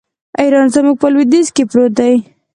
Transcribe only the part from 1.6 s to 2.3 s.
پروت دی.